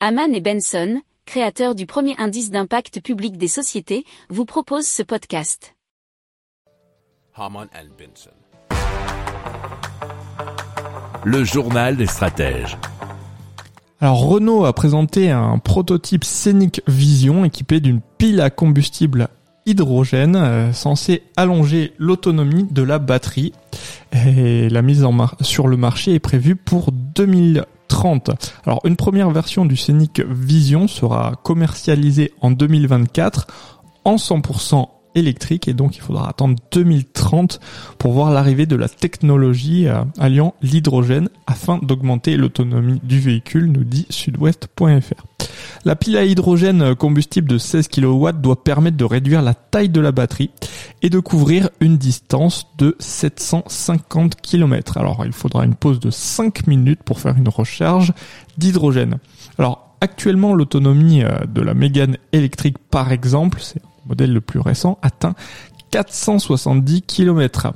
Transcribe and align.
Haman 0.00 0.34
et 0.34 0.42
Benson, 0.42 1.00
créateurs 1.24 1.74
du 1.74 1.86
premier 1.86 2.14
indice 2.18 2.50
d'impact 2.50 3.00
public 3.00 3.38
des 3.38 3.48
sociétés, 3.48 4.04
vous 4.28 4.44
proposent 4.44 4.86
ce 4.86 5.02
podcast. 5.02 5.74
Haman 7.34 7.66
and 7.74 7.88
Benson. 7.98 8.30
Le 11.24 11.44
journal 11.44 11.96
des 11.96 12.04
stratèges. 12.06 12.76
Alors 13.98 14.26
Renault 14.28 14.66
a 14.66 14.74
présenté 14.74 15.30
un 15.30 15.56
prototype 15.58 16.24
Scenic 16.24 16.82
Vision 16.86 17.46
équipé 17.46 17.80
d'une 17.80 18.02
pile 18.18 18.42
à 18.42 18.50
combustible 18.50 19.28
hydrogène 19.64 20.36
euh, 20.36 20.72
censé 20.74 21.22
allonger 21.36 21.94
l'autonomie 21.96 22.64
de 22.70 22.82
la 22.82 22.98
batterie. 22.98 23.52
Et 24.12 24.68
la 24.68 24.82
mise 24.82 25.04
en 25.04 25.12
mar- 25.12 25.36
sur 25.40 25.66
le 25.68 25.78
marché 25.78 26.12
est 26.14 26.20
prévue 26.20 26.54
pour 26.54 26.92
2030. 27.96 28.30
Alors 28.66 28.80
une 28.84 28.96
première 28.96 29.30
version 29.30 29.64
du 29.64 29.76
Scenic 29.76 30.20
Vision 30.20 30.88
sera 30.88 31.34
commercialisée 31.42 32.32
en 32.40 32.50
2024 32.50 33.46
en 34.04 34.16
100% 34.16 34.88
électrique 35.14 35.66
et 35.66 35.72
donc 35.72 35.96
il 35.96 36.02
faudra 36.02 36.28
attendre 36.28 36.56
2030 36.72 37.58
pour 37.98 38.12
voir 38.12 38.30
l'arrivée 38.30 38.66
de 38.66 38.76
la 38.76 38.88
technologie 38.88 39.88
euh, 39.88 40.02
alliant 40.18 40.54
l'hydrogène 40.60 41.30
afin 41.46 41.78
d'augmenter 41.78 42.36
l'autonomie 42.36 43.00
du 43.02 43.18
véhicule, 43.18 43.72
nous 43.72 43.84
dit 43.84 44.06
sudouest.fr. 44.10 45.24
La 45.84 45.96
pile 45.96 46.16
à 46.16 46.24
hydrogène 46.24 46.94
combustible 46.94 47.48
de 47.48 47.58
16 47.58 47.88
kW 47.88 48.32
doit 48.34 48.62
permettre 48.62 48.96
de 48.96 49.04
réduire 49.04 49.42
la 49.42 49.54
taille 49.54 49.88
de 49.88 50.00
la 50.00 50.12
batterie 50.12 50.50
et 51.02 51.10
de 51.10 51.18
couvrir 51.18 51.70
une 51.80 51.96
distance 51.96 52.66
de 52.78 52.96
750 52.98 54.40
km. 54.40 54.98
Alors 54.98 55.24
il 55.24 55.32
faudra 55.32 55.64
une 55.64 55.74
pause 55.74 56.00
de 56.00 56.10
5 56.10 56.66
minutes 56.66 57.02
pour 57.02 57.20
faire 57.20 57.36
une 57.36 57.48
recharge 57.48 58.12
d'hydrogène. 58.58 59.18
Alors 59.58 59.96
actuellement 60.00 60.54
l'autonomie 60.54 61.22
euh, 61.22 61.44
de 61.46 61.60
la 61.60 61.74
Mégane 61.74 62.16
électrique 62.32 62.78
par 62.90 63.12
exemple, 63.12 63.60
c'est 63.62 63.82
le 63.82 64.08
modèle 64.08 64.32
le 64.32 64.40
plus 64.40 64.60
récent, 64.60 64.98
atteint 65.02 65.34
470 65.90 67.02
km. 67.02 67.72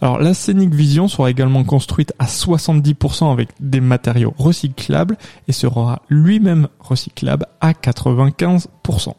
Alors 0.00 0.18
la 0.18 0.34
Scenic 0.34 0.74
Vision 0.74 1.08
sera 1.08 1.30
également 1.30 1.64
construite 1.64 2.12
à 2.18 2.26
70% 2.26 3.32
avec 3.32 3.50
des 3.60 3.80
matériaux 3.80 4.34
recyclables 4.36 5.16
et 5.48 5.52
sera 5.52 6.02
lui-même 6.08 6.68
recyclable 6.80 7.46
à 7.60 7.72
95%. 7.72 9.14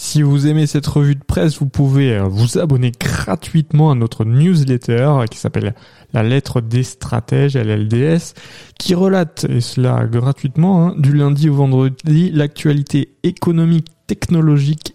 Si 0.00 0.22
vous 0.22 0.46
aimez 0.46 0.68
cette 0.68 0.86
revue 0.86 1.16
de 1.16 1.24
presse, 1.24 1.58
vous 1.58 1.66
pouvez 1.66 2.16
euh, 2.16 2.22
vous 2.22 2.56
abonner 2.56 2.92
gratuitement 2.92 3.90
à 3.90 3.96
notre 3.96 4.24
newsletter 4.24 5.24
qui 5.28 5.38
s'appelle 5.38 5.74
La 6.12 6.22
lettre 6.22 6.60
des 6.60 6.84
stratèges, 6.84 7.56
LLDS, 7.56 8.34
qui 8.78 8.94
relate, 8.94 9.44
et 9.48 9.60
cela 9.60 10.06
gratuitement, 10.06 10.86
hein, 10.86 10.94
du 10.98 11.12
lundi 11.14 11.48
au 11.48 11.54
vendredi, 11.54 12.30
l'actualité 12.30 13.16
économique, 13.24 13.88
technologique, 14.06 14.94